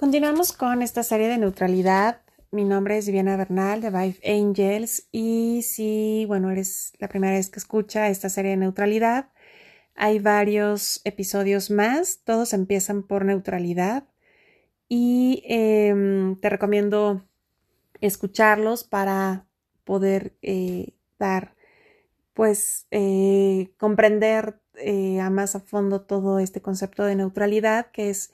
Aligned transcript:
Continuamos 0.00 0.54
con 0.54 0.80
esta 0.80 1.02
serie 1.02 1.28
de 1.28 1.36
neutralidad. 1.36 2.22
Mi 2.50 2.64
nombre 2.64 2.96
es 2.96 3.04
Viviana 3.04 3.36
Bernal 3.36 3.82
de 3.82 3.90
Vive 3.90 4.18
Angels 4.24 5.06
y 5.12 5.60
si, 5.60 6.24
bueno, 6.26 6.50
eres 6.50 6.94
la 6.98 7.08
primera 7.08 7.34
vez 7.34 7.50
que 7.50 7.58
escucha 7.58 8.08
esta 8.08 8.30
serie 8.30 8.52
de 8.52 8.56
neutralidad, 8.56 9.28
hay 9.94 10.18
varios 10.18 11.02
episodios 11.04 11.70
más, 11.70 12.20
todos 12.24 12.54
empiezan 12.54 13.02
por 13.02 13.26
neutralidad 13.26 14.04
y 14.88 15.42
em, 15.44 16.34
te 16.36 16.48
recomiendo 16.48 17.22
escucharlos 18.00 18.84
para 18.84 19.44
poder 19.84 20.34
eh, 20.40 20.94
dar, 21.18 21.54
pues, 22.32 22.86
eh, 22.90 23.74
comprender 23.76 24.62
eh, 24.76 25.20
a 25.20 25.28
más 25.28 25.56
a 25.56 25.60
fondo 25.60 26.00
todo 26.00 26.38
este 26.38 26.62
concepto 26.62 27.04
de 27.04 27.16
neutralidad 27.16 27.90
que 27.90 28.08
es 28.08 28.32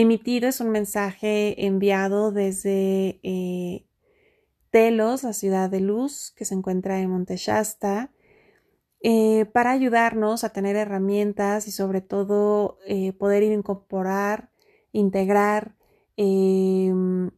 emitido, 0.00 0.46
es 0.46 0.60
un 0.60 0.68
mensaje 0.68 1.64
enviado 1.64 2.30
desde 2.30 3.18
eh, 3.22 3.86
Telos, 4.70 5.22
la 5.22 5.32
ciudad 5.32 5.70
de 5.70 5.80
luz 5.80 6.34
que 6.36 6.44
se 6.44 6.54
encuentra 6.54 7.00
en 7.00 7.08
Monte 7.08 7.38
Shasta, 7.38 8.12
eh, 9.00 9.46
para 9.46 9.70
ayudarnos 9.70 10.44
a 10.44 10.50
tener 10.50 10.76
herramientas 10.76 11.66
y 11.66 11.70
sobre 11.70 12.02
todo 12.02 12.76
eh, 12.86 13.14
poder 13.14 13.42
incorporar, 13.42 14.50
integrar 14.92 15.76
em, 16.18 17.30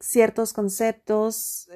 ciertos 0.00 0.52
conceptos, 0.52 1.68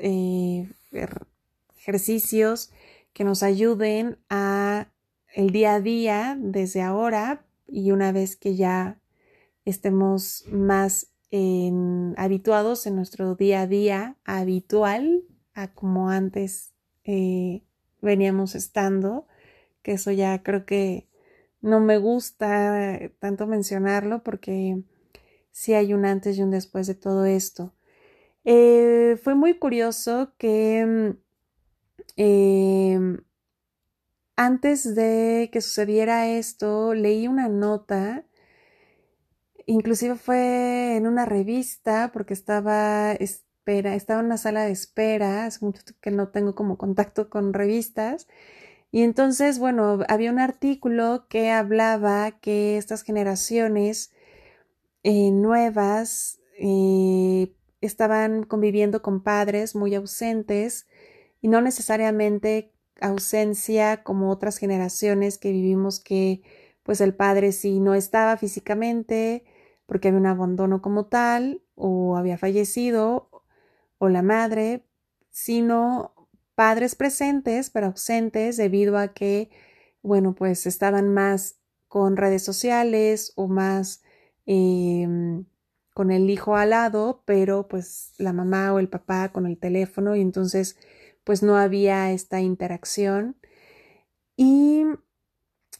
ejercicios 1.76 2.72
que 3.12 3.22
nos 3.22 3.44
ayuden 3.44 4.18
a 4.28 4.88
el 5.32 5.50
día 5.50 5.74
a 5.74 5.80
día 5.80 6.36
desde 6.40 6.82
ahora 6.82 7.44
y 7.68 7.92
una 7.92 8.10
vez 8.10 8.34
que 8.34 8.56
ya 8.56 8.98
estemos 9.64 10.44
más 10.50 11.08
habituados 12.16 12.86
en 12.86 12.94
nuestro 12.96 13.34
día 13.36 13.62
a 13.62 13.66
día 13.66 14.16
habitual 14.24 15.24
a 15.54 15.72
como 15.72 16.10
antes 16.10 16.74
eh, 17.04 17.62
veníamos 18.02 18.54
estando, 18.54 19.26
que 19.82 19.92
eso 19.92 20.10
ya 20.10 20.42
creo 20.42 20.66
que 20.66 21.08
no 21.62 21.80
me 21.80 21.96
gusta 21.96 22.98
tanto 23.18 23.46
mencionarlo 23.46 24.22
porque 24.22 24.82
sí 25.52 25.74
hay 25.74 25.94
un 25.94 26.04
antes 26.04 26.36
y 26.36 26.42
un 26.42 26.50
después 26.50 26.86
de 26.86 26.94
todo 26.94 27.24
esto. 27.24 27.72
Eh, 28.44 29.18
fue 29.22 29.34
muy 29.34 29.54
curioso 29.54 30.32
que 30.36 31.16
em, 32.16 33.18
antes 34.36 34.94
de 34.94 35.50
que 35.52 35.60
sucediera 35.60 36.28
esto, 36.28 36.94
leí 36.94 37.28
una 37.28 37.48
nota 37.48 38.26
inclusive 39.66 40.16
fue 40.16 40.96
en 40.96 41.06
una 41.06 41.24
revista 41.26 42.10
porque 42.12 42.34
estaba 42.34 43.12
espera, 43.12 43.94
estaba 43.94 44.20
en 44.20 44.26
una 44.26 44.38
sala 44.38 44.64
de 44.64 44.72
espera, 44.72 45.46
hace 45.46 45.64
mucho 45.64 45.82
que 46.00 46.10
no 46.10 46.28
tengo 46.28 46.54
como 46.54 46.78
contacto 46.78 47.30
con 47.30 47.52
revistas. 47.54 48.28
Y 48.90 49.02
entonces, 49.02 49.58
bueno, 49.58 50.00
había 50.08 50.30
un 50.30 50.38
artículo 50.38 51.26
que 51.28 51.50
hablaba 51.50 52.32
que 52.40 52.76
estas 52.78 53.02
generaciones 53.02 54.12
eh, 55.02 55.30
nuevas 55.30 56.40
eh, 56.58 57.54
estaban 57.80 58.44
conviviendo 58.44 59.02
con 59.02 59.22
padres 59.22 59.74
muy 59.74 59.94
ausentes 59.94 60.86
y 61.40 61.48
no 61.48 61.60
necesariamente 61.60 62.72
ausencia 63.00 64.02
como 64.04 64.30
otras 64.30 64.58
generaciones 64.58 65.38
que 65.38 65.52
vivimos 65.52 66.00
que 66.00 66.42
pues 66.82 67.00
el 67.00 67.14
padre 67.14 67.52
sí 67.52 67.80
no 67.80 67.94
estaba 67.94 68.36
físicamente 68.36 69.44
porque 69.92 70.08
había 70.08 70.20
un 70.20 70.26
abandono 70.26 70.80
como 70.80 71.04
tal 71.04 71.60
o 71.74 72.16
había 72.16 72.38
fallecido 72.38 73.28
o 73.98 74.08
la 74.08 74.22
madre, 74.22 74.86
sino 75.30 76.14
padres 76.54 76.94
presentes 76.94 77.68
pero 77.68 77.88
ausentes 77.88 78.56
debido 78.56 78.96
a 78.96 79.08
que, 79.12 79.50
bueno, 80.00 80.34
pues 80.34 80.64
estaban 80.64 81.12
más 81.12 81.58
con 81.88 82.16
redes 82.16 82.42
sociales 82.42 83.34
o 83.36 83.48
más 83.48 84.02
em, 84.46 85.44
con 85.92 86.10
el 86.10 86.30
hijo 86.30 86.56
al 86.56 86.70
lado, 86.70 87.22
pero 87.26 87.68
pues 87.68 88.14
la 88.16 88.32
mamá 88.32 88.72
o 88.72 88.78
el 88.78 88.88
papá 88.88 89.30
con 89.30 89.44
el 89.44 89.58
teléfono 89.58 90.16
y 90.16 90.22
entonces 90.22 90.78
pues 91.22 91.42
no 91.42 91.58
había 91.58 92.12
esta 92.12 92.40
interacción. 92.40 93.36
Y 94.38 94.86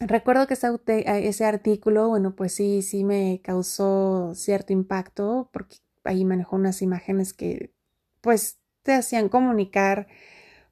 Recuerdo 0.06 0.46
que 0.46 0.54
ese, 0.54 1.44
artículo, 1.44 2.08
bueno, 2.08 2.34
pues 2.34 2.54
sí, 2.54 2.82
sí 2.82 3.04
me 3.04 3.40
causó 3.42 4.34
cierto 4.34 4.72
impacto 4.72 5.48
porque 5.52 5.76
ahí 6.04 6.24
manejó 6.24 6.56
unas 6.56 6.82
imágenes 6.82 7.32
que 7.32 7.72
pues 8.20 8.58
te 8.82 8.94
hacían 8.94 9.28
comunicar 9.28 10.08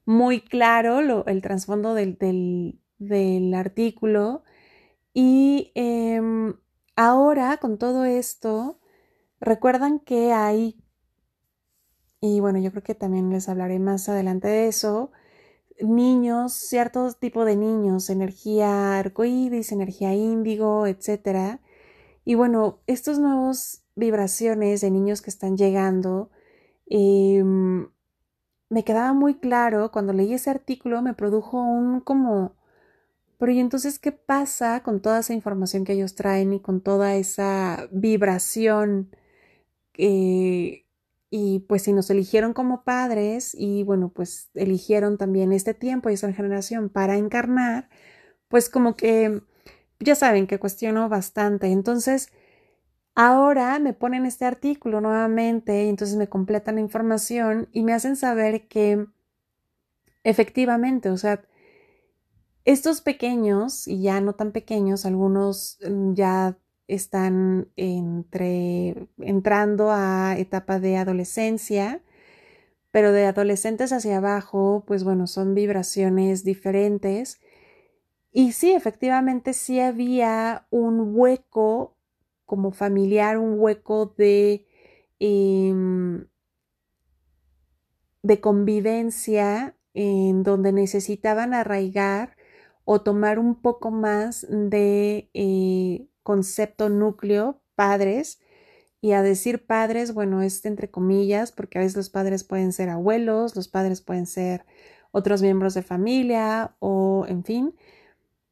muy 0.05 0.41
claro 0.41 1.25
el 1.27 1.41
trasfondo 1.41 1.93
del, 1.93 2.17
del, 2.97 3.53
artículo. 3.53 4.43
Y 5.13 5.71
em, 5.75 6.55
ahora 6.95 7.57
con 7.57 7.77
todo 7.77 8.05
esto, 8.05 8.79
recuerdan 9.39 9.99
que 9.99 10.33
hay, 10.33 10.83
y 12.19 12.39
bueno, 12.41 12.59
yo 12.59 12.71
creo 12.71 12.83
que 12.83 12.95
también 12.95 13.29
les 13.31 13.49
hablaré 13.49 13.79
más 13.79 14.09
adelante 14.09 14.47
de 14.47 14.67
eso, 14.67 15.11
niños, 15.81 16.53
cierto 16.53 17.11
tipo 17.13 17.45
de 17.45 17.55
niños, 17.55 18.09
energía 18.09 18.99
arcoíris, 18.99 19.71
energía 19.71 20.13
índigo, 20.13 20.87
etc. 20.87 21.59
Y 22.25 22.35
bueno, 22.35 22.79
estos 22.87 23.19
nuevos 23.19 23.83
vibraciones 23.95 24.81
de 24.81 24.91
niños 24.91 25.21
que 25.21 25.29
están 25.29 25.57
llegando, 25.57 26.29
em, 26.87 27.89
me 28.69 28.83
quedaba 28.83 29.13
muy 29.13 29.35
claro 29.35 29.91
cuando 29.91 30.13
leí 30.13 30.33
ese 30.33 30.49
artículo, 30.49 31.01
me 31.01 31.13
produjo 31.13 31.61
un 31.61 32.01
como, 32.01 32.55
pero 33.37 33.51
¿y 33.51 33.59
entonces 33.59 33.99
qué 33.99 34.11
pasa 34.11 34.83
con 34.83 35.01
toda 35.01 35.19
esa 35.19 35.33
información 35.33 35.83
que 35.85 35.93
ellos 35.93 36.15
traen 36.15 36.53
y 36.53 36.61
con 36.61 36.81
toda 36.81 37.15
esa 37.15 37.87
vibración? 37.91 39.15
Eh, 39.97 40.85
y 41.31 41.59
pues 41.61 41.83
si 41.83 41.93
nos 41.93 42.09
eligieron 42.11 42.53
como 42.53 42.83
padres 42.83 43.55
y 43.57 43.83
bueno, 43.83 44.09
pues 44.09 44.49
eligieron 44.53 45.17
también 45.17 45.53
este 45.53 45.73
tiempo 45.73 46.09
y 46.09 46.13
esta 46.13 46.31
generación 46.33 46.89
para 46.89 47.17
encarnar, 47.17 47.89
pues 48.49 48.69
como 48.69 48.97
que 48.97 49.41
ya 49.99 50.15
saben 50.15 50.47
que 50.47 50.59
cuestiono 50.59 51.09
bastante. 51.09 51.67
Entonces, 51.67 52.31
ahora 53.15 53.79
me 53.79 53.93
ponen 53.93 54.25
este 54.25 54.45
artículo 54.45 55.01
nuevamente 55.01 55.85
y 55.85 55.89
entonces 55.89 56.17
me 56.17 56.29
completan 56.29 56.75
la 56.75 56.81
información 56.81 57.69
y 57.73 57.83
me 57.83 57.93
hacen 57.93 58.17
saber 58.17 58.67
que 58.67 59.07
efectivamente, 60.23 61.09
o 61.09 61.17
sea, 61.17 61.43
estos 62.65 63.01
pequeños 63.01 63.87
y 63.87 64.01
ya 64.01 64.21
no 64.21 64.33
tan 64.33 64.51
pequeños, 64.51 65.05
algunos 65.05 65.79
mm, 65.87 66.13
ya 66.13 66.57
están 66.91 67.69
entre, 67.77 69.07
entrando 69.19 69.91
a 69.91 70.35
etapa 70.37 70.79
de 70.79 70.97
adolescencia, 70.97 72.03
pero 72.91 73.13
de 73.13 73.25
adolescentes 73.25 73.93
hacia 73.93 74.17
abajo, 74.17 74.83
pues 74.85 75.03
bueno, 75.05 75.25
son 75.27 75.55
vibraciones 75.55 76.43
diferentes. 76.43 77.39
Y 78.33 78.51
sí, 78.53 78.73
efectivamente, 78.73 79.53
sí 79.53 79.79
había 79.79 80.67
un 80.69 81.15
hueco 81.15 81.95
como 82.45 82.71
familiar, 82.71 83.37
un 83.37 83.57
hueco 83.57 84.13
de, 84.17 84.67
em, 85.19 86.25
de 88.23 88.41
convivencia 88.41 89.77
en 89.93 90.43
donde 90.43 90.73
necesitaban 90.73 91.53
arraigar 91.53 92.35
o 92.83 93.01
tomar 93.01 93.39
un 93.39 93.55
poco 93.55 93.91
más 93.91 94.45
de 94.49 95.29
eh, 95.33 96.07
concepto 96.23 96.89
núcleo, 96.89 97.61
padres, 97.75 98.39
y 99.01 99.13
a 99.13 99.23
decir 99.23 99.65
padres, 99.65 100.13
bueno, 100.13 100.41
es 100.43 100.63
entre 100.65 100.91
comillas, 100.91 101.51
porque 101.51 101.79
a 101.79 101.81
veces 101.81 101.97
los 101.97 102.09
padres 102.09 102.43
pueden 102.43 102.71
ser 102.71 102.89
abuelos, 102.89 103.55
los 103.55 103.67
padres 103.67 104.01
pueden 104.01 104.27
ser 104.27 104.65
otros 105.11 105.41
miembros 105.41 105.73
de 105.73 105.81
familia 105.81 106.75
o 106.79 107.25
en 107.27 107.43
fin, 107.43 107.75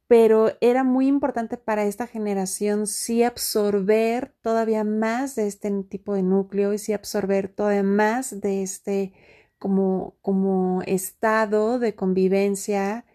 pero 0.08 0.52
era 0.60 0.84
muy 0.84 1.08
importante 1.08 1.56
para 1.58 1.86
esta 1.86 2.08
generación 2.08 2.88
sí 2.88 3.24
absorber 3.24 4.34
todavía 4.42 4.84
más 4.84 5.36
de 5.36 5.46
este 5.48 5.72
tipo 5.84 6.16
de 6.16 6.24
núcleo 6.24 6.74
y 6.74 6.80
sí 6.80 6.94
absorber 6.94 7.48
todavía 7.50 7.84
más 7.84 8.42
de 8.42 8.64
este 8.64 9.14
como, 9.60 10.16
como 10.22 10.82
estado 10.88 11.78
de 11.78 11.94
convivencia 11.94 13.06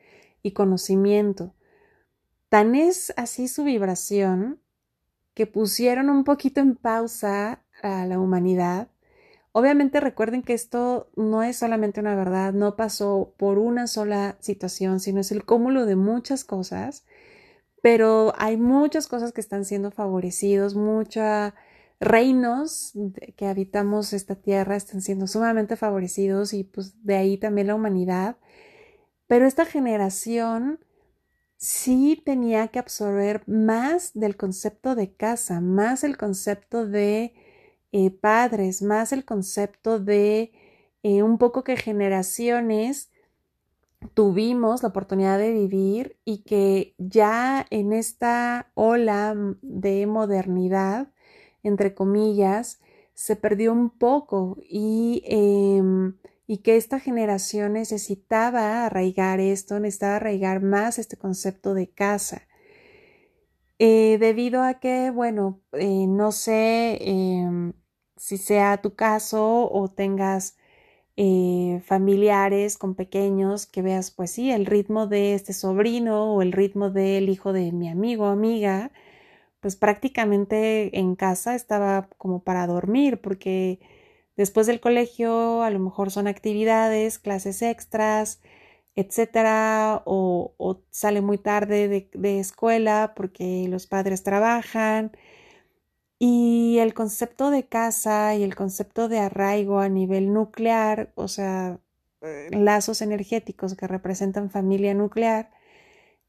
y 0.43 0.53
conocimiento. 0.53 1.55
Tan 2.55 2.77
es 2.77 3.13
así 3.17 3.49
su 3.49 3.65
vibración 3.65 4.61
que 5.35 5.45
pusieron 5.45 6.09
un 6.09 6.23
poquito 6.23 6.61
en 6.61 6.77
pausa 6.77 7.65
a 7.83 8.07
la 8.07 8.21
humanidad. 8.21 8.87
Obviamente 9.51 9.99
recuerden 9.99 10.45
que 10.45 10.53
esto 10.53 11.11
no 11.17 11.43
es 11.43 11.57
solamente 11.57 11.99
una 11.99 12.15
verdad, 12.15 12.53
no 12.53 12.77
pasó 12.77 13.35
por 13.39 13.59
una 13.59 13.89
sola 13.89 14.37
situación, 14.39 15.01
sino 15.01 15.21
es 15.21 15.33
el 15.33 15.45
cúmulo 15.45 15.85
de 15.85 15.97
muchas 15.97 16.45
cosas, 16.45 17.05
pero 17.83 18.33
hay 18.39 18.57
muchas 18.57 19.09
cosas 19.09 19.33
que 19.33 19.41
están 19.41 19.65
siendo 19.65 19.91
favorecidos, 19.91 20.77
mucha 20.77 21.57
reinos 21.99 22.93
que 23.37 23.49
habitamos 23.49 24.13
esta 24.13 24.37
tierra 24.37 24.77
están 24.77 25.01
siendo 25.01 25.27
sumamente 25.27 25.75
favorecidos 25.75 26.53
y 26.55 26.63
pues 26.63 27.05
de 27.05 27.17
ahí 27.17 27.37
también 27.37 27.67
la 27.67 27.75
humanidad. 27.75 28.37
Pero 29.27 29.45
esta 29.45 29.65
generación 29.65 30.84
sí 31.65 32.21
tenía 32.23 32.69
que 32.69 32.79
absorber 32.79 33.43
más 33.49 34.13
del 34.13 34.37
concepto 34.37 34.95
de 34.95 35.15
casa, 35.15 35.63
más 35.63 36.05
el 36.05 36.19
concepto 36.19 36.87
de 36.87 37.33
eh, 37.91 38.11
padres, 38.11 38.83
más 38.83 39.13
el 39.13 39.25
concepto 39.25 39.99
de 39.99 40.53
eh, 41.03 41.23
un 41.23 41.39
poco 41.39 41.65
que 41.65 41.79
generaciones 41.79 43.11
tuvimos 44.13 44.83
la 44.83 44.91
oportunidad 44.91 45.39
de 45.39 45.53
vivir 45.53 46.19
y 46.27 46.43
que 46.43 46.95
ya 46.99 47.67
en 47.71 47.95
esta 47.95 48.71
ola 48.75 49.35
de 49.63 50.07
modernidad, 50.07 51.13
entre 51.63 51.95
comillas, 51.95 52.83
se 53.15 53.37
perdió 53.37 53.73
un 53.73 53.89
poco 53.89 54.59
y 54.69 55.23
em, 55.25 56.19
y 56.47 56.59
que 56.59 56.77
esta 56.77 57.01
generación 57.01 57.75
necesitaba 57.75 58.87
arraigar 58.87 59.41
esto, 59.41 59.81
necesitaba 59.81 60.17
arraigar 60.17 60.63
más 60.63 60.99
este 60.99 61.17
concepto 61.17 61.75
de 61.75 61.89
casa. 61.91 62.47
Eh, 63.79 64.19
debido 64.21 64.63
a 64.63 64.75
que, 64.81 65.11
bueno, 65.11 65.61
eh, 65.73 66.07
no 66.07 66.33
sé 66.33 66.99
em, 67.03 67.73
si 68.17 68.39
sea 68.39 68.81
tu 68.81 68.95
caso 68.95 69.71
o 69.71 69.89
tengas 69.91 70.57
eh, 71.17 71.83
familiares 71.87 72.79
con 72.79 72.95
pequeños 72.95 73.67
que 73.67 73.83
veas, 73.83 74.11
pues 74.11 74.31
sí, 74.33 74.51
el 74.51 74.67
ritmo 74.67 75.07
de 75.07 75.35
este 75.35 75.53
sobrino 75.53 76.35
o 76.35 76.43
el 76.43 76.53
ritmo 76.53 76.91
del 76.91 77.29
hijo 77.29 77.53
de 77.53 77.73
mi 77.73 77.89
amigo 77.89 78.25
o 78.27 78.29
amiga, 78.29 78.93
pues 79.61 79.77
prácticamente 79.77 80.99
en 80.99 81.17
casa 81.17 81.55
estaba 81.55 82.09
como 82.19 82.43
para 82.45 82.67
dormir 82.67 83.21
porque 83.21 83.81
Después 84.37 84.67
del 84.67 84.81
colegio, 84.81 85.63
a 85.63 85.71
lo 85.71 85.79
mejor 85.79 86.11
son 86.11 86.27
actividades, 86.27 87.19
clases 87.19 87.63
extras, 87.63 88.41
etcétera, 88.97 90.03
o, 90.07 90.83
sale 90.91 91.21
muy 91.21 91.39
tarde 91.39 91.89
de, 91.89 92.11
de, 92.15 92.41
escuela 92.41 93.13
porque 93.17 93.67
los 93.69 93.87
padres 93.87 94.23
trabajan. 94.23 95.13
Y 96.19 96.79
el 96.79 96.95
concepto 96.95 97.51
de 97.51 97.67
casa 97.67 98.35
y 98.35 98.43
el 98.45 98.55
concepto 98.55 99.09
de 99.09 99.19
arraigo 99.19 99.81
a 99.81 99.89
nivel 99.89 100.33
nuclear, 100.33 101.13
o 101.17 101.29
sea, 101.29 101.79
eh, 102.25 102.49
lazos 102.53 103.03
energéticos 103.03 103.75
que 103.75 103.87
representan 103.87 104.51
familia 104.51 104.95
nuclear, 104.95 105.51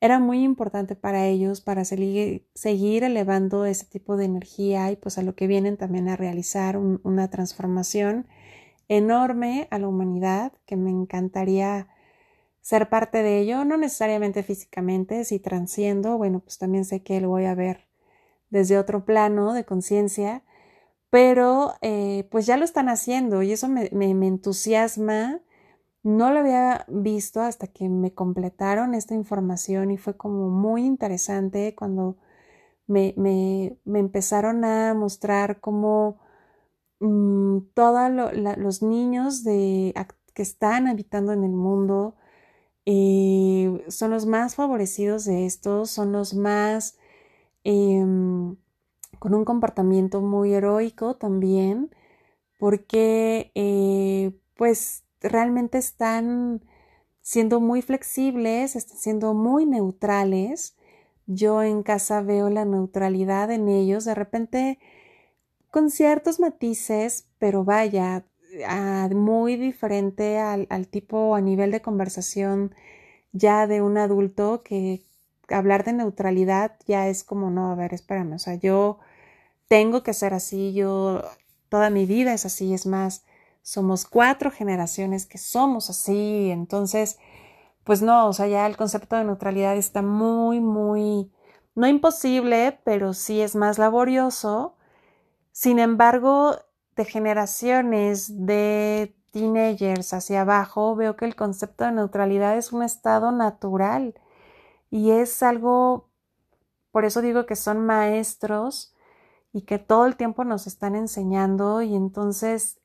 era 0.02 0.20
muy 0.20 0.44
importante 0.44 0.96
para 0.96 1.26
ellos 1.26 1.62
para 1.62 1.86
seguir, 1.86 3.04
elevando 3.04 3.66
ese 3.66 3.86
tipo 3.86 4.18
de 4.18 4.26
energía 4.26 4.92
y 4.92 4.96
pues 4.98 5.18
a 5.18 5.24
lo 5.24 5.36
que 5.36 5.48
vienen 5.48 5.78
también 5.78 6.10
a 6.10 6.16
realizar 6.16 6.78
una 6.78 7.30
transformación 7.30 8.28
enorme 8.88 9.68
a 9.72 9.80
la 9.80 9.88
humanidad 9.88 10.54
que 10.66 10.76
me 10.76 10.92
encantaría 10.92 11.88
ser 12.62 12.90
parte 12.90 13.24
de 13.24 13.40
ello, 13.40 13.64
no 13.64 13.78
necesariamente 13.78 14.44
físicamente, 14.44 15.24
si 15.24 15.40
transciendo, 15.40 16.18
bueno, 16.18 16.40
pues 16.40 16.58
también 16.58 16.86
sé 16.86 17.04
que 17.04 17.22
lo 17.22 17.30
voy 17.30 17.46
a 17.46 17.56
ver 17.56 17.88
desde 18.50 18.78
otro 18.78 19.06
plano 19.06 19.54
de 19.54 19.66
conciencia, 19.66 20.44
pero 21.10 21.76
eh, 21.82 22.28
pues 22.32 22.46
ya 22.46 22.58
lo 22.58 22.66
están 22.66 22.90
haciendo 22.90 23.44
y 23.44 23.52
eso 23.52 23.70
me 23.70 24.28
entusiasma 24.28 25.42
no 26.06 26.32
lo 26.32 26.40
había 26.42 26.86
visto 26.88 27.42
hasta 27.42 27.66
que 27.66 27.90
me 27.90 28.14
completaron 28.14 28.94
esta 28.94 29.16
información 29.16 29.90
y 29.90 29.98
fue 29.98 30.16
como 30.16 30.50
muy 30.50 30.86
interesante 30.86 31.74
cuando 31.76 32.18
me, 32.88 33.16
me, 33.18 33.80
empezaron 34.00 34.64
a 34.66 34.94
mostrar 34.94 35.60
cómo 35.62 36.20
mm, 37.00 37.60
todos 37.74 38.12
los 38.58 38.84
niños 38.84 39.44
de, 39.44 39.96
que 40.36 40.44
están 40.44 40.88
habitando 40.88 41.34
en 41.34 41.44
el 41.44 41.54
mundo 41.54 42.16
eh, 42.86 43.84
son 43.88 44.12
los 44.12 44.28
más 44.28 44.56
favorecidos 44.56 45.26
de 45.26 45.48
esto, 45.48 45.88
son 45.88 46.12
los 46.12 46.36
más 46.36 47.00
em, 47.64 48.58
con 49.18 49.34
un 49.34 49.44
comportamiento 49.44 50.22
muy 50.22 50.54
heroico 50.54 51.16
también, 51.16 51.90
porque 52.60 53.52
eh, 53.56 54.40
pues 54.56 55.05
realmente 55.22 55.78
están 55.78 56.62
siendo 57.22 57.60
muy 57.60 57.82
flexibles, 57.82 58.76
están 58.76 58.98
siendo 58.98 59.34
muy 59.34 59.66
neutrales. 59.66 60.76
Yo 61.28 61.64
en 61.64 61.84
casa 61.84 62.22
veo 62.22 62.50
la 62.50 62.66
neutralidad 62.66 63.52
en 63.52 63.68
ellos, 63.68 64.06
de 64.06 64.16
repente 64.16 64.80
con 65.72 65.90
ciertos 65.92 66.40
matices, 66.40 67.28
pero 67.40 67.66
vaya, 67.66 68.26
muy 69.14 69.58
diferente 69.58 70.40
al, 70.40 70.68
al 70.70 70.88
tipo 70.88 71.36
a 71.36 71.42
nivel 71.42 71.72
de 71.72 71.82
conversación 71.82 72.74
ya 73.34 73.68
de 73.68 73.82
un 73.82 73.98
adulto 73.98 74.64
que 74.64 75.06
hablar 75.50 75.84
de 75.84 75.94
neutralidad 75.94 76.78
ya 76.88 77.08
es 77.10 77.24
como, 77.24 77.52
no, 77.52 77.72
a 77.72 77.76
ver, 77.76 77.94
espérame, 77.94 78.34
o 78.34 78.40
sea, 78.40 78.56
yo 78.56 79.00
tengo 79.68 80.04
que 80.04 80.14
ser 80.14 80.34
así, 80.34 80.74
yo 80.74 81.22
toda 81.70 81.90
mi 81.90 82.06
vida 82.06 82.34
es 82.34 82.46
así, 82.46 82.74
es 82.74 82.86
más, 82.86 83.26
somos 83.66 84.06
cuatro 84.06 84.52
generaciones 84.52 85.26
que 85.26 85.40
somos 85.40 85.90
así, 85.90 86.52
entonces, 86.52 87.18
pues 87.84 88.04
no, 88.04 88.28
o 88.28 88.34
sea, 88.34 88.46
ya 88.48 88.68
el 88.68 88.78
concepto 88.78 89.16
de 89.16 89.24
neutralidad 89.24 89.76
está 89.76 90.04
muy, 90.04 90.60
muy, 90.60 91.32
no 91.74 91.88
imposible, 91.88 92.80
pero 92.86 93.14
sí 93.16 93.42
es 93.42 93.56
más 93.56 93.80
laborioso. 93.80 94.76
Sin 95.52 95.80
embargo, 95.80 96.58
de 96.96 97.06
generaciones 97.06 98.46
de 98.46 99.16
teenagers 99.32 100.14
hacia 100.14 100.42
abajo, 100.42 100.96
veo 100.96 101.16
que 101.16 101.26
el 101.26 101.36
concepto 101.36 101.86
de 101.86 101.94
neutralidad 101.94 102.56
es 102.58 102.72
un 102.72 102.84
estado 102.84 103.32
natural 103.32 104.14
y 104.92 105.10
es 105.10 105.42
algo, 105.42 106.12
por 106.92 107.04
eso 107.04 107.22
digo 107.22 107.48
que 107.48 107.56
son 107.56 107.84
maestros 107.84 108.94
y 109.54 109.64
que 109.64 109.80
todo 109.80 110.06
el 110.06 110.18
tiempo 110.18 110.44
nos 110.44 110.68
están 110.68 110.96
enseñando 110.96 111.82
y 111.82 111.96
entonces 111.96 112.80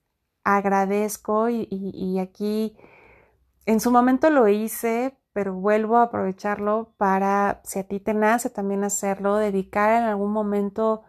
agradezco 0.44 1.48
y, 1.48 2.18
aquí 2.18 2.76
en 3.66 3.80
su 3.80 3.90
momento 3.90 4.30
lo 4.30 4.48
hice, 4.48 5.16
pero 5.32 5.54
vuelvo 5.54 5.98
a 5.98 6.04
aprovecharlo 6.04 6.94
para, 6.96 7.60
si 7.64 7.78
a 7.78 7.86
ti 7.86 8.00
te 8.00 8.14
nace 8.14 8.50
también 8.50 8.84
hacerlo, 8.84 9.36
dedicar 9.36 10.02
en 10.02 10.08
algún 10.08 10.32
momento, 10.32 11.02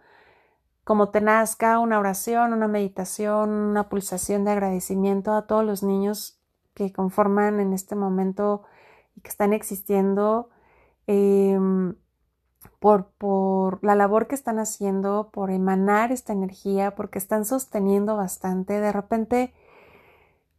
como 0.84 1.10
te 1.10 1.22
nazca, 1.22 1.80
una 1.80 2.00
oración, 2.00 2.54
una 2.54 2.68
meditación, 2.68 3.50
una 3.50 3.90
pulsación 3.90 4.46
de 4.46 4.52
agradecimiento 4.52 5.34
a 5.34 5.48
todos 5.48 5.66
los 5.66 5.84
niños 5.84 6.40
que 6.74 6.92
conforman 6.92 7.60
en 7.60 7.74
este 7.74 7.96
momento 7.96 8.64
y 9.16 9.22
que 9.22 9.30
están 9.30 9.54
existiendo. 9.54 10.50
Em, 11.08 11.96
por, 12.80 13.84
la 13.84 13.96
labor 13.96 14.28
que 14.28 14.36
están 14.36 14.60
haciendo, 14.60 15.30
por 15.32 15.52
emanar 15.52 16.12
esta 16.12 16.34
energía, 16.34 16.96
porque 16.96 17.20
están 17.20 17.46
sosteniendo 17.46 18.16
bastante. 18.18 18.80
De 18.80 18.92
repente 18.92 19.54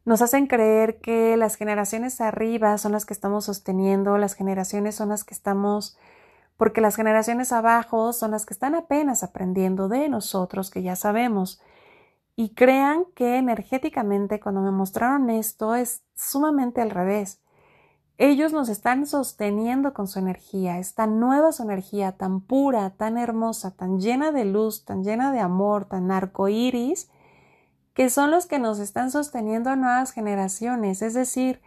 nos 0.04 0.22
hacen 0.22 0.46
creer 0.46 1.00
que 1.00 1.36
las 1.36 1.56
generaciones 1.56 2.20
arriba 2.20 2.78
son 2.78 2.92
las 2.92 3.06
que 3.06 3.14
estamos 3.14 3.44
sosteniendo, 3.44 4.18
las 4.18 4.34
generaciones 4.34 4.94
son 4.94 5.10
las 5.10 5.24
que 5.24 5.34
estamos, 5.34 5.98
porque 6.56 6.80
las 6.80 6.96
generaciones 6.96 7.52
abajo 7.52 8.12
son 8.12 8.30
las 8.30 8.46
que 8.46 8.54
están 8.54 8.74
apenas 8.74 9.22
aprendiendo 9.22 9.88
de 9.88 10.08
nosotros, 10.08 10.70
que 10.70 10.82
ya 10.82 10.96
sabemos. 10.96 11.60
Y 12.36 12.54
crean 12.54 13.04
que 13.14 13.36
energéticamente 13.36 14.40
cuando 14.40 14.62
me 14.62 14.70
mostraron 14.70 15.28
esto 15.28 15.74
es 15.74 16.02
sumamente 16.14 16.80
al 16.80 16.90
revés. 16.90 17.41
Ellos 18.24 18.52
nos 18.52 18.68
están 18.68 19.08
sosteniendo 19.08 19.94
con 19.94 20.06
su 20.06 20.20
energía, 20.20 20.78
esta 20.78 21.08
nueva 21.08 21.50
su 21.50 21.64
energía 21.64 22.12
tan 22.12 22.40
pura, 22.40 22.90
tan 22.90 23.18
hermosa, 23.18 23.72
tan 23.72 23.98
llena 23.98 24.30
de 24.30 24.44
luz, 24.44 24.84
tan 24.84 25.02
llena 25.02 25.32
de 25.32 25.40
amor, 25.40 25.86
tan 25.86 26.12
arcoíris, 26.12 27.10
que 27.94 28.10
son 28.10 28.30
los 28.30 28.46
que 28.46 28.60
nos 28.60 28.78
están 28.78 29.10
sosteniendo 29.10 29.70
a 29.70 29.74
nuevas 29.74 30.12
generaciones. 30.12 31.02
Es 31.02 31.14
decir, 31.14 31.62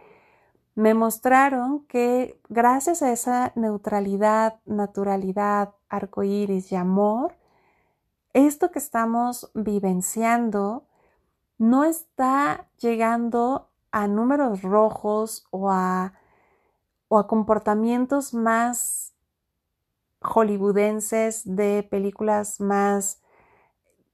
me 0.74 0.94
mostraron 0.94 1.84
que 1.88 2.40
gracias 2.48 3.02
a 3.02 3.12
esa 3.12 3.52
neutralidad, 3.54 4.58
naturalidad, 4.64 5.74
arcoíris 5.90 6.72
y 6.72 6.76
amor, 6.76 7.36
esto 8.32 8.70
que 8.70 8.78
estamos 8.78 9.50
vivenciando 9.52 10.86
no 11.58 11.84
está 11.84 12.70
llegando 12.78 13.68
a 13.90 14.08
números 14.08 14.62
rojos 14.62 15.46
o 15.50 15.70
a 15.70 16.14
o 17.08 17.18
a 17.18 17.26
comportamientos 17.26 18.34
más 18.34 19.14
hollywoodenses 20.20 21.42
de 21.44 21.86
películas 21.88 22.60
más 22.60 23.22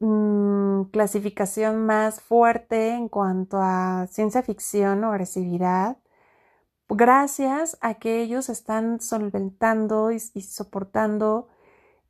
mm, 0.00 0.84
clasificación 0.92 1.86
más 1.86 2.20
fuerte 2.20 2.90
en 2.90 3.08
cuanto 3.08 3.58
a 3.60 4.06
ciencia 4.10 4.42
ficción 4.42 5.04
o 5.04 5.12
agresividad, 5.12 5.98
gracias 6.88 7.78
a 7.80 7.94
que 7.94 8.20
ellos 8.20 8.48
están 8.48 9.00
solventando 9.00 10.10
y, 10.12 10.20
soportando 10.20 11.48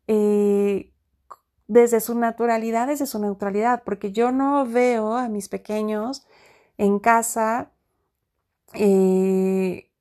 eh, 0.08 0.92
desde 1.68 2.00
su 2.00 2.18
naturalidad, 2.18 2.88
desde 2.88 3.06
su 3.06 3.18
neutralidad, 3.18 3.82
porque 3.84 4.12
yo 4.12 4.32
no 4.32 4.66
veo 4.66 5.16
a 5.16 5.28
mis 5.28 5.48
pequeños 5.48 6.26
en 6.76 6.98
casa, 6.98 7.72
eh, 8.74 9.91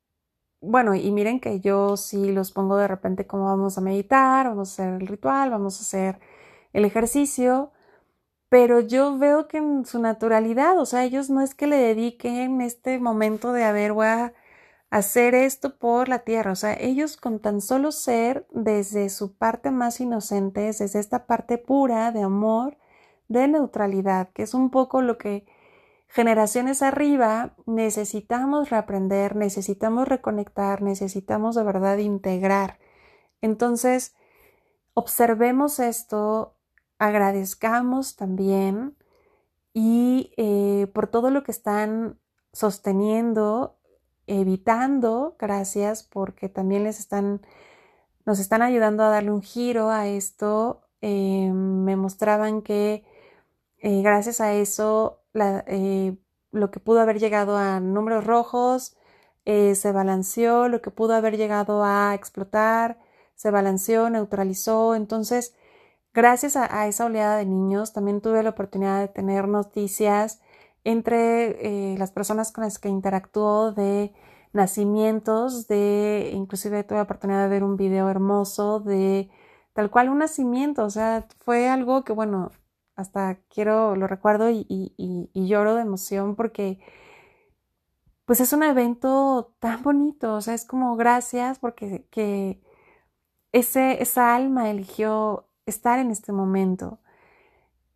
bueno, 0.62 0.96
y 0.96 1.12
miren 1.12 1.40
que 1.40 1.60
yo 1.60 1.98
sí 1.98 2.32
los 2.32 2.52
pongo 2.52 2.78
de 2.78 2.88
repente 2.88 3.28
como 3.28 3.46
vamos 3.46 3.78
a 3.78 3.82
meditar, 3.82 4.48
vamos 4.48 4.80
a 4.80 4.84
hacer 4.84 5.02
el 5.02 5.08
ritual, 5.08 5.50
vamos 5.50 5.80
a 5.80 5.82
hacer 5.82 6.20
el 6.74 6.86
ejercicio, 6.86 7.72
pero 8.50 8.82
yo 8.82 9.18
veo 9.18 9.48
que 9.48 9.58
en 9.58 9.86
su 9.86 10.00
naturalidad, 10.00 10.78
o 10.80 10.86
sea, 10.86 11.04
ellos 11.04 11.30
no 11.30 11.42
es 11.42 11.56
que 11.56 11.68
le 11.68 11.78
dediquen 11.78 12.62
este 12.62 13.00
momento 13.00 13.54
de, 13.54 13.64
a 13.66 13.94
voy 13.94 14.08
a 14.08 14.34
hacer 14.92 15.36
esto 15.36 15.78
por 15.78 16.10
la 16.10 16.20
tierra, 16.20 16.52
o 16.52 16.56
sea, 16.56 16.74
ellos 16.74 17.18
con 17.18 17.40
tan 17.40 17.62
solo 17.62 17.92
ser 17.92 18.48
desde 18.52 19.10
su 19.10 19.36
parte 19.36 19.72
más 19.72 20.02
inocente, 20.02 20.62
desde 20.62 21.00
esta 21.00 21.26
parte 21.28 21.58
pura 21.58 22.12
de 22.12 22.24
amor, 22.24 22.78
de 23.30 23.48
neutralidad, 23.48 24.30
que 24.34 24.44
es 24.44 24.54
un 24.54 24.70
poco 24.72 25.02
lo 25.02 25.18
que 25.18 25.46
generaciones 26.12 26.82
arriba 26.82 27.56
necesitamos 27.66 28.70
reaprender, 28.70 29.38
necesitamos 29.38 30.10
reconectar, 30.10 30.82
necesitamos 30.82 31.56
de 31.56 31.64
verdad 31.64 31.98
integrar. 32.00 32.80
Entonces, 33.40 34.14
observemos 34.94 35.80
esto, 35.80 36.58
agradezcamos 37.00 38.18
también 38.18 38.98
y 39.74 40.34
eh, 40.36 40.88
por 40.94 41.08
todo 41.08 41.30
lo 41.30 41.44
que 41.44 41.52
están 41.52 42.20
sosteniendo, 42.52 43.78
evitando, 44.28 45.38
gracias, 45.40 46.04
porque 46.04 46.50
también 46.50 46.84
les 46.84 47.00
están, 47.00 47.40
nos 48.26 48.40
están 48.40 48.62
ayudando 48.62 49.04
a 49.04 49.10
darle 49.10 49.32
un 49.32 49.42
giro 49.42 49.90
a 49.90 50.08
esto. 50.08 50.82
Eh, 51.00 51.50
me 51.54 51.96
mostraban 51.96 52.62
que 52.62 53.06
eh, 53.78 54.02
gracias 54.02 54.42
a 54.42 54.54
eso 54.54 55.21
eh, 55.34 56.18
lo 56.52 56.72
que 56.72 56.80
pudo 56.80 57.00
haber 57.02 57.20
llegado 57.20 57.58
a 57.58 57.80
números 57.80 58.26
rojos 58.26 58.96
eh, 59.46 59.76
se 59.76 59.92
balanceó, 59.92 60.68
lo 60.68 60.82
que 60.82 60.92
pudo 60.92 61.14
haber 61.16 61.38
llegado 61.38 61.84
a 61.84 62.14
explotar 62.16 63.00
se 63.36 63.52
balanceó, 63.52 64.10
neutralizó. 64.10 64.96
Entonces, 64.96 65.56
gracias 66.14 66.56
a, 66.58 66.88
esa 66.88 67.06
oleada 67.06 67.38
de 67.38 67.46
niños, 67.46 67.94
también 67.94 68.22
tuve 68.22 68.44
la 68.44 68.52
oportunidad 68.52 69.00
de 69.02 69.08
tener 69.08 69.48
noticias 69.48 70.42
entre 70.84 71.94
eh, 71.94 71.98
las 71.98 72.12
personas 72.12 72.52
con 72.52 72.64
las 72.64 72.80
que 72.80 72.90
interactuó 72.90 73.72
de 73.72 74.14
nacimientos, 74.54 75.68
de 75.68 76.32
inclusive 76.34 76.84
tuve 76.84 76.98
la 76.98 77.04
oportunidad 77.04 77.44
de 77.44 77.50
ver 77.50 77.64
un 77.64 77.78
video 77.78 78.10
hermoso 78.10 78.80
de 78.80 79.30
tal 79.74 79.90
cual 79.92 80.10
un 80.10 80.20
nacimiento, 80.20 80.84
o 80.86 80.90
sea, 80.90 81.28
fue 81.40 81.70
algo 81.70 82.04
que 82.04 82.14
bueno, 82.14 82.52
hasta 83.02 83.40
quiero, 83.50 83.96
lo 83.96 84.08
recuerdo 84.08 84.50
y, 84.50 85.30
lloro 85.34 85.76
de 85.76 85.82
emoción 85.82 86.36
porque 86.36 86.80
pues 88.26 88.40
es 88.40 88.54
un 88.54 88.64
evento 88.64 89.54
tan 89.60 89.84
bonito, 89.84 90.36
o 90.36 90.42
sea, 90.42 90.54
es 90.54 90.66
como 90.66 90.96
gracias 90.96 91.60
porque 91.60 92.08
que 92.12 92.62
ese, 93.52 94.02
esa 94.02 94.36
alma 94.36 94.70
eligió 94.70 95.48
estar 95.66 96.00
en 96.00 96.12
este 96.12 96.32
momento. 96.32 97.00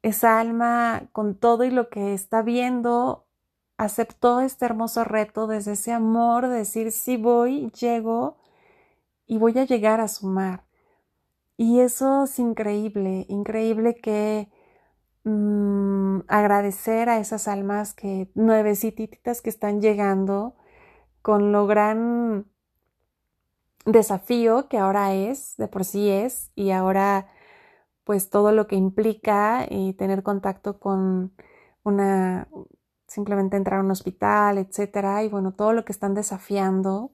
Esa 0.01 0.39
alma 0.39 1.09
con 1.13 1.35
todo 1.35 1.63
y 1.63 1.71
lo 1.71 1.89
que 1.89 2.13
está 2.13 2.41
viendo 2.41 3.25
aceptó 3.77 4.41
este 4.41 4.65
hermoso 4.65 5.03
reto 5.03 5.47
desde 5.47 5.73
ese 5.73 5.91
amor 5.91 6.47
de 6.47 6.57
decir 6.57 6.91
sí 6.91 7.17
voy, 7.17 7.71
llego 7.71 8.37
y 9.25 9.37
voy 9.37 9.57
a 9.57 9.65
llegar 9.65 9.99
a 9.99 10.07
sumar. 10.07 10.65
Y 11.57 11.79
eso 11.79 12.25
es 12.25 12.37
increíble, 12.39 13.25
increíble 13.29 13.95
que 13.95 14.49
Mm, 15.25 16.21
agradecer 16.27 17.09
a 17.09 17.19
esas 17.19 17.47
almas 17.47 17.93
que 17.95 18.29
nuevecititas 18.35 19.41
que 19.41 19.49
están 19.49 19.81
llegando 19.81 20.55
con 21.23 21.51
lo 21.51 21.67
gran 21.67 22.45
desafío 23.85 24.67
que 24.69 24.77
ahora 24.77 25.13
es, 25.15 25.55
de 25.57 25.67
por 25.67 25.85
sí 25.85 26.09
es, 26.09 26.51
y 26.55 26.71
ahora 26.71 27.27
pues 28.05 28.29
todo 28.29 28.51
lo 28.53 28.67
que 28.67 28.75
implica 28.77 29.67
y 29.69 29.93
tener 29.93 30.23
contacto 30.23 30.79
con 30.79 31.33
una, 31.83 32.47
simplemente 33.07 33.57
entrar 33.57 33.79
a 33.81 33.83
un 33.83 33.91
hospital, 33.91 34.59
etcétera, 34.59 35.23
y 35.23 35.29
bueno, 35.29 35.53
todo 35.53 35.73
lo 35.73 35.85
que 35.85 35.93
están 35.93 36.15
desafiando. 36.15 37.11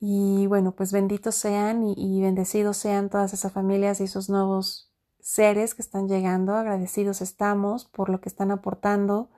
Y 0.00 0.46
bueno, 0.48 0.72
pues 0.76 0.92
benditos 0.92 1.34
sean 1.36 1.82
y, 1.84 1.94
y 1.96 2.20
bendecidos 2.22 2.76
sean 2.76 3.10
todas 3.10 3.32
esas 3.32 3.52
familias 3.52 4.00
y 4.00 4.04
esos 4.04 4.28
nuevos 4.30 4.93
seres 5.24 5.74
que 5.74 5.80
están 5.80 6.06
llegando, 6.06 6.54
agradecidos 6.54 7.22
estamos 7.22 7.86
por 7.86 8.10
lo 8.10 8.20
que 8.20 8.28
están 8.28 8.50
aportando 8.50 9.30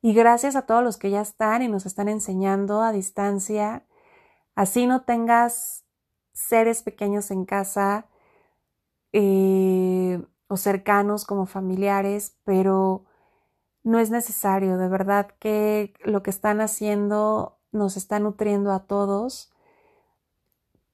y 0.00 0.14
gracias 0.14 0.54
a 0.54 0.66
todos 0.66 0.84
los 0.84 0.98
que 0.98 1.10
ya 1.10 1.20
están 1.20 1.62
y 1.62 1.68
nos 1.68 1.84
están 1.84 2.08
enseñando 2.08 2.80
a 2.80 2.92
distancia. 2.92 3.84
Así 4.54 4.86
no 4.86 5.02
tengas 5.02 5.84
seres 6.32 6.84
pequeños 6.84 7.32
en 7.32 7.44
casa 7.44 8.06
eh, 9.12 10.24
o 10.46 10.56
cercanos 10.56 11.24
como 11.24 11.46
familiares, 11.46 12.38
pero 12.44 13.04
no 13.82 13.98
es 13.98 14.10
necesario, 14.10 14.78
de 14.78 14.88
verdad 14.88 15.28
que 15.40 15.92
lo 16.04 16.22
que 16.22 16.30
están 16.30 16.60
haciendo 16.60 17.58
nos 17.72 17.96
está 17.96 18.20
nutriendo 18.20 18.70
a 18.70 18.86
todos, 18.86 19.52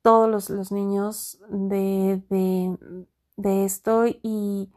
todos 0.01 0.49
los, 0.51 0.73
niños 0.73 1.39
de, 1.51 2.23
de 2.31 3.07
esto 3.47 4.07
y, 4.07 4.73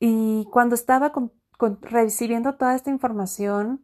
y 0.00 0.46
cuando 0.52 0.74
estaba 0.74 1.12
recibiendo 1.82 2.54
toda 2.56 2.74
esta 2.74 2.90
información, 2.90 3.82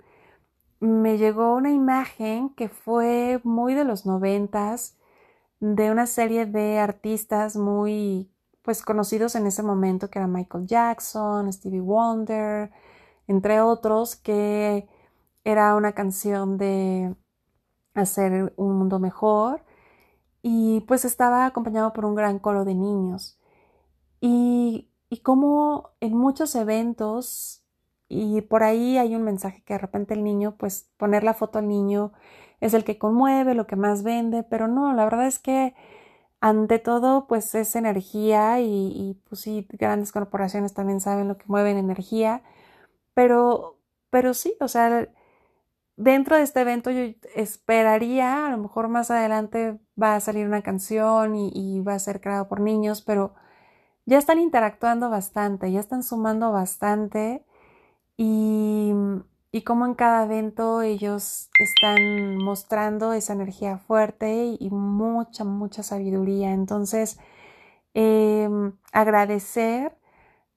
me 0.81 1.19
llegó 1.19 1.55
una 1.55 1.73
imagen 1.73 2.51
que 2.51 2.69
fue 2.69 3.41
muy 3.45 3.75
de 3.75 3.85
los 3.85 4.07
noventas, 4.07 4.97
de 5.61 5.91
una 5.91 6.07
serie 6.07 6.47
de 6.47 6.79
artistas 6.79 7.57
muy 7.57 8.31
pues 8.63 8.83
conocidos 8.83 9.37
en 9.37 9.47
ese 9.47 9.63
momento 9.63 10.11
que 10.11 10.19
era 10.19 10.29
Michael 10.29 10.67
Jackson, 10.67 11.53
Stevie 11.53 11.81
Wonder, 11.81 12.73
entre 13.29 13.61
otros, 13.61 14.17
que 14.17 14.89
era 15.45 15.77
una 15.77 15.93
canción 15.93 16.59
de 16.59 17.15
hacer 17.95 18.53
un 18.57 18.79
mundo 18.79 18.99
mejor 18.99 19.65
y 20.43 20.81
pues 20.83 21.05
estaba 21.05 21.47
acompañado 21.47 21.93
por 21.93 22.05
un 22.05 22.15
gran 22.15 22.39
coro 22.39 22.65
de 22.65 22.75
niños. 22.75 23.39
Y, 24.21 24.89
y 25.11 25.19
como 25.19 25.91
en 26.01 26.17
muchos 26.17 26.55
eventos, 26.55 27.63
y 28.09 28.41
por 28.43 28.63
ahí 28.63 28.99
hay 28.99 29.15
un 29.17 29.23
mensaje 29.25 29.63
que 29.65 29.75
de 29.75 29.79
repente 29.79 30.15
el 30.15 30.25
niño, 30.25 30.57
pues 30.57 30.91
poner 30.97 31.25
la 31.25 31.35
foto 31.35 31.59
al 31.59 31.69
niño 31.69 32.13
es 32.61 32.75
el 32.75 32.85
que 32.85 32.99
conmueve, 32.99 33.55
lo 33.55 33.67
que 33.67 33.77
más 33.77 34.03
vende, 34.03 34.43
pero 34.45 34.69
no, 34.69 34.93
la 34.95 35.05
verdad 35.05 35.27
es 35.27 35.39
que 35.39 35.75
ante 36.41 36.79
todo, 36.79 37.27
pues 37.29 37.55
es 37.55 37.77
energía 37.77 38.61
y, 38.61 38.67
y 38.95 39.15
pues 39.29 39.41
sí, 39.43 39.67
grandes 39.73 40.13
corporaciones 40.13 40.75
también 40.75 41.01
saben 41.01 41.29
lo 41.29 41.39
que 41.39 41.47
mueven 41.49 41.77
energía, 41.79 42.43
pero, 43.15 43.79
pero 44.11 44.35
sí, 44.35 44.57
o 44.61 44.69
sea, 44.69 45.09
dentro 45.97 46.37
de 46.37 46.43
este 46.43 46.61
evento 46.61 46.91
yo 46.91 47.03
esperaría, 47.35 48.47
a 48.47 48.51
lo 48.51 48.59
mejor 48.59 48.89
más 48.89 49.11
adelante 49.11 49.79
va 50.01 50.17
a 50.17 50.21
salir 50.21 50.47
una 50.47 50.63
canción 50.63 51.35
y, 51.37 51.51
y 51.55 51.81
va 51.81 51.95
a 51.95 51.99
ser 51.99 52.21
creado 52.21 52.49
por 52.49 52.61
niños, 52.61 53.03
pero 53.03 53.35
ya 54.07 54.19
están 54.19 54.39
interactuando 54.39 55.11
bastante, 55.11 55.71
ya 55.73 55.81
están 55.81 56.03
sumando 56.03 56.53
bastante 56.53 57.45
y, 58.17 58.93
y 59.53 59.63
como 59.63 59.87
en 59.87 59.95
cada 59.95 60.25
evento 60.25 60.83
ellos 60.83 61.51
están 61.59 62.37
mostrando 62.39 63.13
esa 63.13 63.33
energía 63.33 63.79
fuerte 63.79 64.57
y 64.59 64.71
mucha, 64.71 65.45
mucha 65.45 65.83
sabiduría. 65.83 66.53
Entonces, 66.53 67.19
em, 67.95 68.73
agradecer 68.93 69.97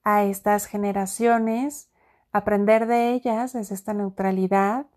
a 0.03 0.23
estas 0.25 0.65
generaciones, 0.67 1.89
aprender 2.31 2.87
de 2.87 3.13
ellas 3.13 3.53
desde 3.53 3.75
esta 3.75 3.93
neutralidad 3.93 4.87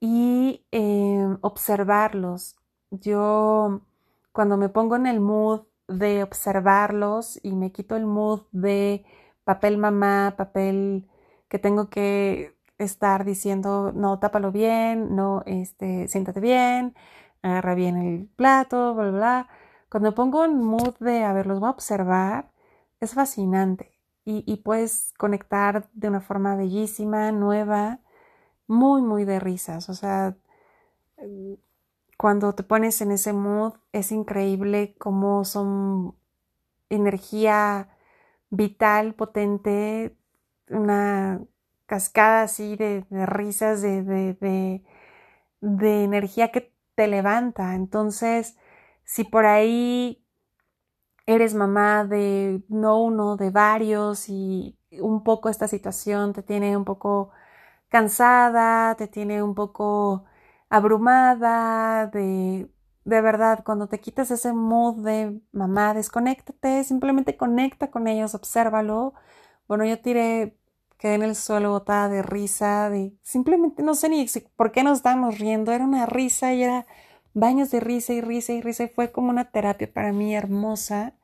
y 0.00 0.66
em, 0.72 1.38
observarlos. 1.42 2.56
Yo 2.90 3.82
cuando 4.32 4.56
me 4.56 4.68
pongo 4.68 4.96
en 4.96 5.06
el 5.06 5.20
mood 5.20 5.67
de 5.88 6.22
observarlos 6.22 7.40
y 7.42 7.54
me 7.54 7.72
quito 7.72 7.96
el 7.96 8.06
mood 8.06 8.42
de 8.52 9.04
papel 9.44 9.78
mamá, 9.78 10.34
papel 10.36 11.08
que 11.48 11.58
tengo 11.58 11.88
que 11.90 12.54
estar 12.78 13.24
diciendo, 13.24 13.92
no, 13.94 14.18
tápalo 14.20 14.52
bien, 14.52 15.16
no, 15.16 15.42
este, 15.46 16.08
siéntate 16.08 16.40
bien, 16.40 16.94
agarra 17.42 17.74
bien 17.74 17.96
el 17.96 18.26
plato, 18.36 18.94
bla, 18.94 19.04
bla, 19.10 19.18
bla. 19.18 19.48
Cuando 19.90 20.14
pongo 20.14 20.44
en 20.44 20.62
mood 20.62 20.94
de, 21.00 21.24
a 21.24 21.32
ver, 21.32 21.46
los 21.46 21.60
voy 21.60 21.68
a 21.68 21.70
observar, 21.72 22.50
es 23.00 23.14
fascinante 23.14 23.92
y, 24.24 24.44
y 24.46 24.58
puedes 24.58 25.12
conectar 25.18 25.88
de 25.94 26.08
una 26.08 26.20
forma 26.20 26.56
bellísima, 26.56 27.32
nueva, 27.32 28.00
muy, 28.68 29.02
muy 29.02 29.24
de 29.24 29.40
risas. 29.40 29.88
O 29.88 29.94
sea, 29.94 30.36
cuando 32.18 32.54
te 32.54 32.64
pones 32.64 33.02
en 33.02 33.12
ese 33.12 33.34
mood 33.34 33.74
es 33.92 34.12
increíble 34.12 34.96
cómo 34.98 35.44
son 35.46 36.16
energía 36.90 37.90
vital, 38.50 39.14
potente, 39.14 40.16
una 40.70 41.42
cascada 41.86 42.42
así 42.44 42.76
de, 42.76 43.06
risas, 43.26 43.82
de, 43.82 44.02
de, 44.04 44.84
de 45.60 46.04
energía 46.04 46.52
que 46.52 46.74
te 46.94 47.08
levanta. 47.08 47.74
Entonces, 47.74 48.56
si 49.04 49.24
por 49.24 49.46
ahí 49.46 50.24
eres 51.26 51.54
mamá 51.54 52.04
de 52.04 52.62
no 52.68 53.00
uno, 53.02 53.36
de 53.36 53.50
varios 53.50 54.28
y 54.28 54.78
un 55.00 55.22
poco 55.24 55.48
esta 55.48 55.68
situación 55.68 56.32
te 56.32 56.42
tiene 56.42 56.76
un 56.76 56.84
poco 56.84 57.30
cansada, 57.88 58.96
te 58.96 59.08
tiene 59.08 59.42
un 59.42 59.54
poco 59.54 60.24
abrumada, 60.70 62.06
de, 62.08 62.68
de 63.04 63.20
verdad, 63.20 63.62
cuando 63.64 63.88
te 63.88 64.00
quitas 64.00 64.30
ese 64.30 64.52
mood 64.52 65.04
de 65.04 65.40
mamá, 65.52 65.94
desconéctate, 65.94 66.84
simplemente 66.84 67.36
conecta 67.36 67.90
con 67.90 68.06
ellos, 68.08 68.34
obsérvalo. 68.34 69.14
Bueno, 69.68 69.84
yo 69.84 70.00
tiré, 70.00 70.56
quedé 70.98 71.14
en 71.14 71.22
el 71.22 71.36
suelo 71.36 71.70
botada 71.72 72.08
de 72.08 72.22
risa, 72.22 72.90
de 72.90 73.14
simplemente 73.22 73.82
no 73.82 73.94
sé 73.94 74.08
ni 74.08 74.26
por 74.56 74.72
qué 74.72 74.82
nos 74.84 74.98
estábamos 74.98 75.38
riendo, 75.38 75.72
era 75.72 75.84
una 75.84 76.06
risa 76.06 76.52
y 76.54 76.62
era 76.62 76.86
baños 77.34 77.70
de 77.70 77.80
risa 77.80 78.12
y 78.14 78.20
risa 78.20 78.52
y 78.54 78.60
risa 78.62 78.84
y 78.84 78.88
fue 78.88 79.12
como 79.12 79.30
una 79.30 79.50
terapia 79.50 79.92
para 79.92 80.12
mí 80.12 80.34
hermosa 80.34 81.14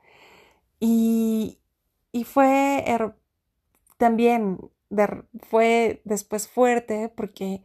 y, 0.81 1.61
y 2.13 2.25
fue 2.25 2.85
también 3.97 4.59
fue 5.49 6.01
después 6.05 6.49
fuerte 6.49 7.09
porque 7.17 7.63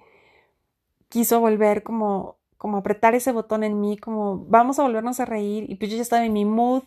quiso 1.10 1.40
volver 1.40 1.84
como, 1.84 2.38
como 2.58 2.78
apretar 2.78 3.16
ese 3.16 3.32
botón 3.32 3.64
en 3.64 3.80
mí, 3.82 3.98
como 3.98 4.46
vamos 4.46 4.80
a 4.80 4.84
volvernos 4.84 5.20
a 5.20 5.26
reír 5.26 5.66
y 5.70 5.76
pues 5.76 5.92
yo 5.92 5.98
ya 5.98 6.04
estaba 6.04 6.26
en 6.26 6.34
mi 6.34 6.46
mood, 6.46 6.84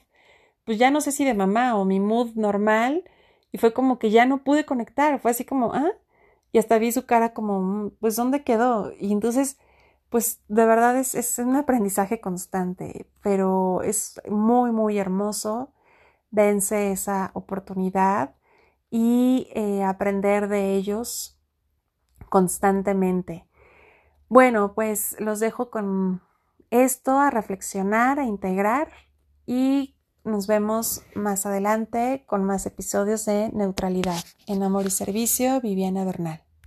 pues 0.65 0.79
ya 0.79 0.91
no 0.91 1.01
sé 1.01 1.13
si 1.13 1.25
de 1.25 1.35
mamá 1.35 1.77
o 1.77 1.85
mi 1.85 2.01
mood 2.01 2.35
normal 2.37 3.05
y 3.53 3.59
fue 3.59 3.73
como 3.73 3.99
que 3.99 4.11
ya 4.11 4.27
no 4.27 4.45
pude 4.45 4.65
conectar, 4.67 5.21
fue 5.21 5.33
así 5.33 5.45
como, 5.45 5.75
ah, 5.75 5.93
y 6.53 6.59
hasta 6.59 6.79
vi 6.79 6.93
su 6.93 7.07
cara 7.07 7.33
como, 7.35 7.61
mm, 7.61 7.91
pues 8.01 8.17
¿dónde 8.17 8.45
quedó? 8.45 8.93
Y 9.01 9.13
entonces, 9.13 9.59
pues 10.11 10.43
de 10.49 10.67
verdad 10.67 10.97
es, 10.99 11.15
es 11.15 11.39
un 11.39 11.57
aprendizaje 11.57 12.21
constante, 12.21 13.07
pero 13.23 13.83
es 13.83 14.21
muy, 14.29 14.73
muy 14.73 14.99
hermoso, 14.99 15.73
dense 16.31 16.93
esa 16.93 17.31
oportunidad 17.35 18.35
y 18.91 19.49
eh, 19.55 19.83
aprender 19.85 20.49
de 20.49 20.75
ellos 20.75 21.39
constantemente. 22.29 23.47
Bueno, 24.33 24.73
pues 24.75 25.15
los 25.19 25.41
dejo 25.41 25.69
con 25.69 26.23
esto 26.71 27.19
a 27.19 27.29
reflexionar, 27.29 28.19
a 28.19 28.25
integrar 28.25 28.91
y 29.45 29.95
nos 30.25 30.47
vemos 30.47 31.03
más 31.15 31.45
adelante 31.45 32.25
con 32.27 32.43
más 32.43 32.65
episodios 32.65 33.27
de 33.27 33.51
neutralidad. 33.53 34.25
En 34.47 34.63
amor 34.63 34.87
y 34.87 34.91
servicio, 34.91 35.61
Viviana 35.61 36.07
Bernal. 36.07 36.41